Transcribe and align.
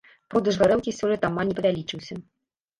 Продаж 0.33 0.57
гарэлкі 0.61 0.95
сёлета 1.01 1.31
амаль 1.31 1.47
не 1.53 1.57
павялічыўся. 1.63 2.13